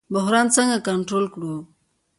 [0.13, 1.53] بحران څنګه کنټرول کړو؟